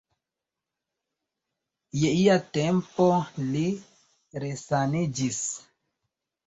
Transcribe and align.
Je 2.05 2.11
ia 2.23 2.39
tempo 2.59 3.07
li 3.53 3.63
resaniĝis. 4.47 5.45